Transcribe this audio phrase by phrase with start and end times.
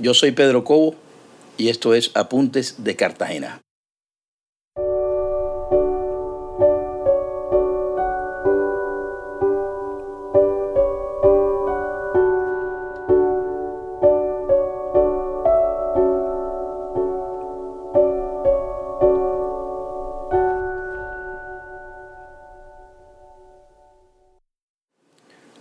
[0.00, 0.94] Yo soy Pedro Cobo
[1.58, 3.60] y esto es Apuntes de Cartagena.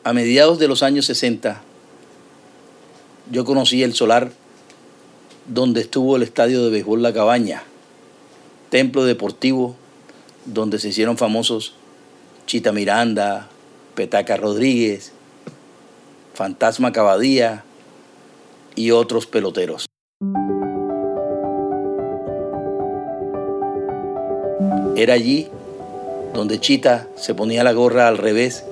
[0.06, 1.62] A mediados de los años 60,
[3.32, 4.32] yo conocí el solar
[5.48, 7.64] donde estuvo el estadio de béisbol La Cabaña,
[8.70, 9.76] templo deportivo
[10.46, 11.74] donde se hicieron famosos
[12.46, 13.48] Chita Miranda,
[13.96, 15.12] Petaca Rodríguez,
[16.34, 17.64] Fantasma Cabadía
[18.76, 19.86] y otros peloteros.
[24.96, 25.48] Era allí
[26.34, 28.66] donde Chita se ponía la gorra al revés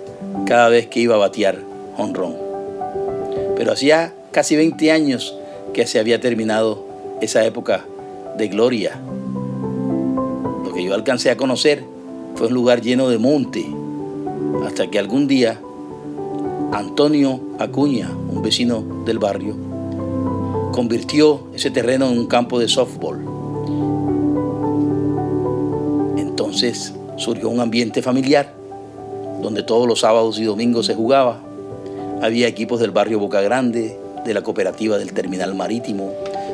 [0.46, 1.60] cada vez que iba a batear
[1.98, 2.36] honrón.
[3.56, 5.36] Pero hacía casi 20 años
[5.74, 6.86] que se había terminado
[7.22, 7.86] esa época
[8.38, 9.02] de gloria.
[10.64, 11.84] Lo que yo alcancé a conocer
[12.36, 13.66] fue un lugar lleno de monte,
[14.64, 15.60] hasta que algún día
[16.72, 19.56] Antonio Acuña, un vecino del barrio,
[20.72, 23.18] convirtió ese terreno en un campo de softball.
[26.16, 28.54] Entonces surgió un ambiente familiar
[29.42, 31.42] donde todos los sábados y domingos se jugaba.
[32.22, 33.98] Había equipos del barrio Boca Grande,
[34.28, 36.14] de la cooperativa del terminal marítimo,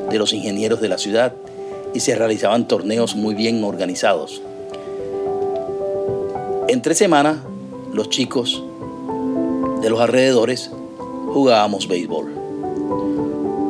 [0.09, 1.33] de los ingenieros de la ciudad
[1.93, 4.41] y se realizaban torneos muy bien organizados.
[6.69, 7.43] Entre semana,
[7.91, 8.63] los chicos
[9.81, 10.71] de los alrededores
[11.33, 12.31] jugábamos béisbol.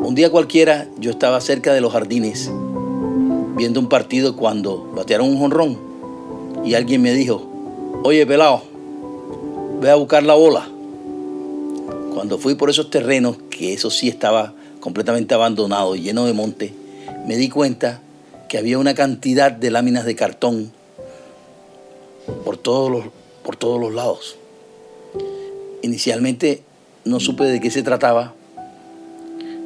[0.03, 2.51] Un día cualquiera yo estaba cerca de los jardines
[3.55, 5.77] viendo un partido cuando batearon un jonrón
[6.63, 7.41] y alguien me dijo,
[8.03, 8.61] oye pelado,
[9.81, 10.67] ve a buscar la bola.
[12.13, 16.73] Cuando fui por esos terrenos, que eso sí estaba completamente abandonado lleno de monte,
[17.25, 18.01] me di cuenta
[18.47, 20.71] que había una cantidad de láminas de cartón
[22.45, 23.05] por todos los,
[23.43, 24.37] por todos los lados.
[25.81, 26.63] Inicialmente
[27.03, 28.35] no supe de qué se trataba,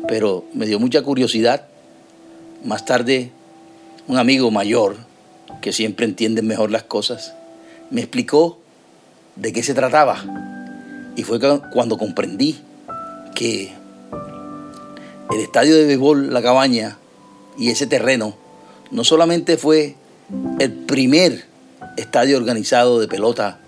[0.07, 1.68] pero me dio mucha curiosidad.
[2.63, 3.31] Más tarde,
[4.07, 4.96] un amigo mayor,
[5.62, 7.34] que siempre entiende mejor las cosas,
[7.91, 8.57] me explicó
[9.36, 10.56] de qué se trataba.
[11.17, 11.39] Y fue
[11.73, 12.57] cuando comprendí
[13.35, 13.73] que
[15.31, 16.97] el estadio de béisbol La Cabaña
[17.57, 18.35] y ese terreno
[18.91, 19.95] no solamente fue
[20.59, 21.45] el primer
[21.97, 23.59] estadio organizado de pelota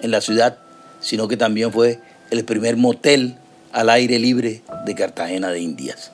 [0.00, 0.58] en la ciudad,
[1.00, 1.98] sino que también fue
[2.30, 3.36] el primer motel
[3.72, 6.12] al aire libre de Cartagena de Indias.